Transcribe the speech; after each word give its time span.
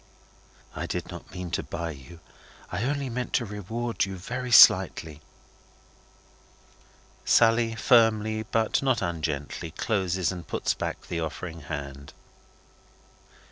"I 0.75 0.87
do 0.87 0.99
not 1.11 1.29
mean 1.31 1.51
to 1.51 1.61
buy 1.61 1.91
you; 1.91 2.21
I 2.71 2.81
mean 2.81 3.11
only 3.15 3.31
to 3.33 3.45
reward 3.45 4.03
you 4.03 4.15
very 4.17 4.51
slightly." 4.51 5.21
Sally 7.23 7.75
firmly, 7.75 8.41
but 8.41 8.81
not 8.81 9.03
ungently, 9.03 9.69
closes 9.69 10.31
and 10.31 10.47
puts 10.47 10.73
back 10.73 11.05
the 11.05 11.19
offering 11.19 11.59
hand. 11.69 12.13